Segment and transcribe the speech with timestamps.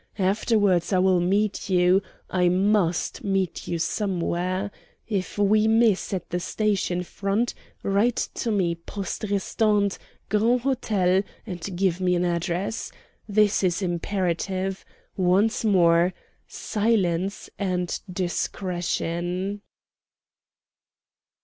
[0.17, 4.71] Afterwards I will meet you I must meet you somewhere.
[5.07, 11.77] If we miss at the station front, write to me Poste Restante, Grand Hôtel, and
[11.77, 12.91] give me an address.
[13.29, 14.83] This is imperative.
[15.17, 16.15] Once more,
[16.47, 19.61] silence and discretion."